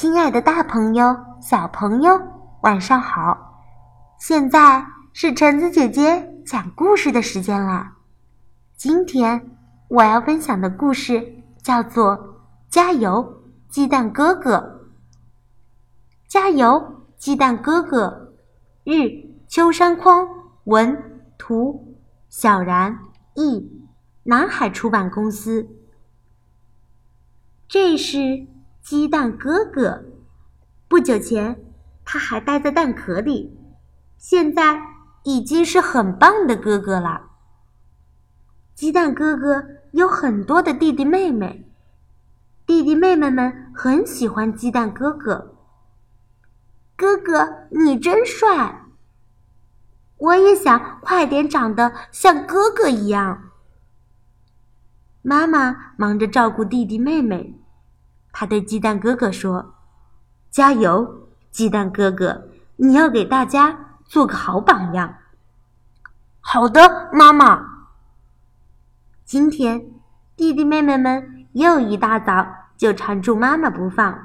[0.00, 2.18] 亲爱的大朋友、小朋友，
[2.62, 3.62] 晚上好！
[4.18, 7.98] 现在是橙子姐姐讲故事的时间啦。
[8.78, 9.58] 今天
[9.88, 12.16] 我要分享的故事叫做
[12.70, 14.56] 《加油，鸡蛋哥哥》。
[16.26, 18.32] 加油，鸡蛋哥哥！
[18.84, 20.26] 日，秋山匡
[20.64, 21.98] 文，图，
[22.30, 22.98] 小然
[23.34, 23.86] 译，
[24.22, 25.68] 南海出版公司。
[27.68, 28.46] 这是。
[28.82, 30.04] 鸡蛋哥哥，
[30.88, 31.62] 不久前
[32.04, 33.56] 他还待在蛋壳里，
[34.18, 34.80] 现在
[35.22, 37.30] 已经是很棒的哥哥了。
[38.74, 41.70] 鸡蛋哥哥有很多的弟弟妹妹，
[42.66, 45.54] 弟弟妹妹们很喜欢鸡蛋哥哥。
[46.96, 48.86] 哥哥，你真帅！
[50.16, 53.50] 我也想快点长得像哥哥一样。
[55.22, 57.59] 妈妈忙着照顾弟弟妹妹。
[58.40, 59.74] 他对鸡蛋哥哥说
[60.50, 62.48] ：“加油，鸡蛋哥哥！
[62.76, 65.16] 你要给大家做个好榜样。”
[66.40, 67.90] 好的，妈妈。
[69.26, 69.92] 今天，
[70.36, 72.46] 弟弟妹妹们又一大早
[72.78, 74.18] 就缠住妈妈不放。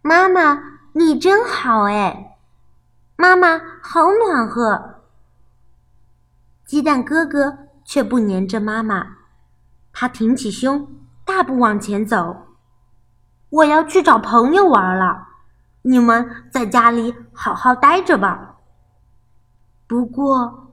[0.00, 2.38] 妈妈，你真好哎！
[3.16, 5.02] 妈妈好暖和。
[6.64, 9.16] 鸡蛋哥哥却不粘着妈妈，
[9.92, 10.86] 他挺起胸，
[11.24, 12.53] 大步往前走。
[13.54, 15.28] 我要去找朋友玩了，
[15.82, 18.56] 你们在家里好好待着吧。
[19.86, 20.72] 不过，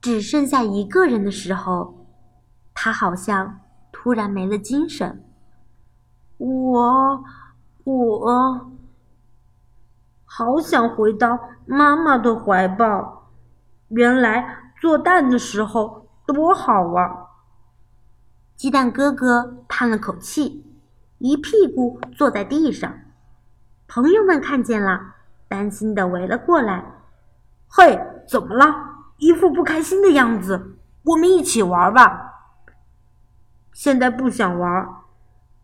[0.00, 2.04] 只剩下一个人的时候，
[2.74, 3.60] 他好像
[3.92, 5.24] 突然没了精神。
[6.38, 7.24] 我，
[7.84, 8.72] 我，
[10.24, 13.30] 好想回到妈妈的怀抱。
[13.88, 17.28] 原来做蛋的时候多好啊！
[18.56, 20.65] 鸡蛋哥哥叹了口气。
[21.18, 22.92] 一屁股坐在地上，
[23.88, 25.14] 朋友们看见了，
[25.48, 26.84] 担心的围了过来。
[27.68, 28.66] “嘿，怎么了？
[29.16, 30.76] 一副不开心的样子。
[31.04, 32.34] 我们一起玩吧。”
[33.72, 34.88] 现在不想玩，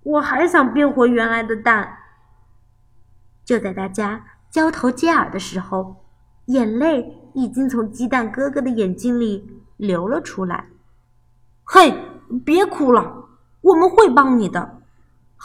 [0.02, 1.98] 我还想变回原来的蛋。
[3.44, 6.04] 就在大家交头接耳的时候，
[6.46, 10.68] 眼泪已经从鸡蛋哥哥的眼睛里流了出来。
[11.64, 11.94] “嘿，
[12.44, 13.28] 别哭了，
[13.60, 14.78] 我们会帮你的。”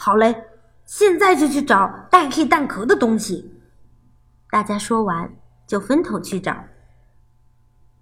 [0.00, 0.44] 好嘞，
[0.84, 3.60] 现在就去找代替蛋壳的东西。
[4.48, 5.34] 大家说完，
[5.66, 6.56] 就分头去找。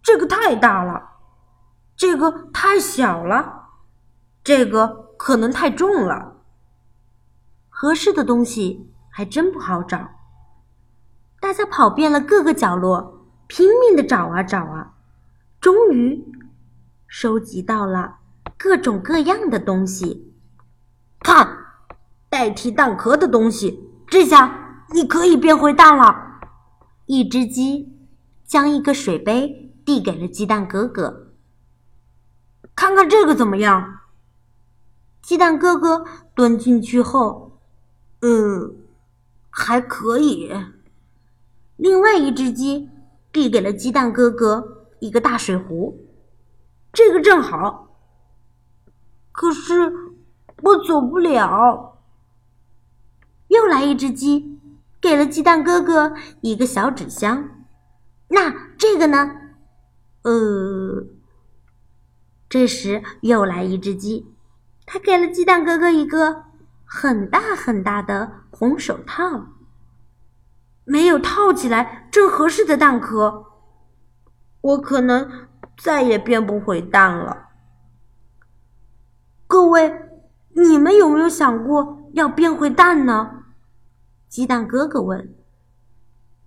[0.03, 1.12] 这个太大了，
[1.97, 3.71] 这个太小了，
[4.45, 6.37] 这个可能太重了。
[7.71, 10.11] 合适的东西还真不好找。
[11.41, 14.93] 大家跑遍了各个角落，拼命的找啊找啊，
[15.59, 16.23] 终于
[17.07, 18.19] 收集到了
[18.59, 20.34] 各种各样的东西。
[21.21, 21.63] 看。
[22.36, 26.38] 代替蛋壳的东西，这下你可以变回蛋了。
[27.06, 27.97] 一只鸡
[28.44, 31.32] 将一个水杯递给了鸡蛋哥哥，
[32.74, 34.00] 看看这个怎么样？
[35.22, 36.04] 鸡蛋哥哥
[36.34, 37.58] 蹲进去后，
[38.20, 38.76] 嗯，
[39.48, 40.53] 还可以。
[41.78, 42.91] 另外一只鸡
[43.32, 46.06] 递给了鸡蛋哥哥一个大水壶，
[46.92, 47.97] 这个正好。
[49.32, 49.91] 可是
[50.62, 51.94] 我走不了。
[53.66, 54.60] 又来一只鸡，
[55.00, 57.49] 给了鸡蛋哥哥一个小纸箱。
[58.28, 59.32] 那这个呢？
[60.22, 61.04] 呃，
[62.49, 64.32] 这时又来一只鸡，
[64.87, 66.44] 他给了鸡蛋哥哥一个
[66.84, 69.49] 很大很大的红手套。
[70.84, 73.47] 没有套起来正合适的蛋壳，
[74.60, 77.48] 我可能再也变不回蛋了。
[79.48, 79.93] 各位，
[80.54, 83.43] 你们有没有想过要变回蛋呢？
[84.36, 85.34] 鸡蛋哥哥问：“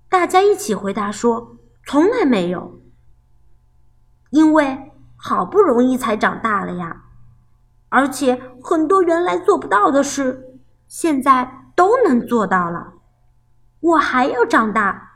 [0.08, 1.58] 大家一起回答说，
[1.88, 2.84] 从来没有。
[4.30, 7.06] 因为好不容易才长大了呀，
[7.90, 12.94] 而且很多原来做不到的事，现在都能做到了。
[13.80, 15.14] 我还要长大，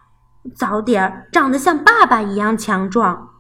[0.56, 3.36] 早点长得像爸爸一样强壮。”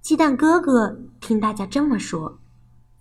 [0.00, 2.38] 鸡蛋哥哥听大家这么说，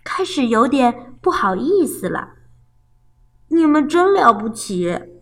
[0.04, 2.30] 开始有点不好意思了。
[3.50, 5.19] 你们真了不起！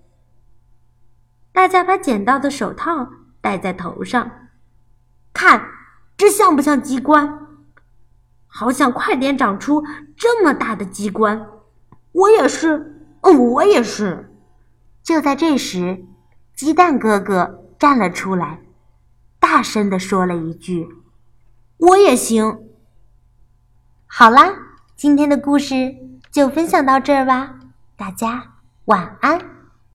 [1.58, 3.10] 大家把捡到的手套
[3.42, 4.30] 戴在头上，
[5.34, 5.72] 看
[6.16, 7.48] 这像不像机关？
[8.46, 9.84] 好想快点长出
[10.16, 11.48] 这么大的机关！
[12.12, 14.32] 我也是，嗯，我也是。
[15.02, 16.06] 就在这时，
[16.54, 18.60] 鸡蛋哥哥站了出来，
[19.40, 20.88] 大声地说了一句
[21.78, 22.60] ：“我也行。”
[24.06, 24.54] 好啦，
[24.96, 25.96] 今天的故事
[26.30, 27.56] 就分享到这儿吧，
[27.96, 28.44] 大家
[28.86, 29.57] 晚安。